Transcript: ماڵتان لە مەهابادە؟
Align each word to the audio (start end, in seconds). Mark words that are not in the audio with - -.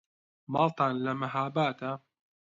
ماڵتان 0.53 0.93
لە 1.05 1.13
مەهابادە؟ 1.21 1.91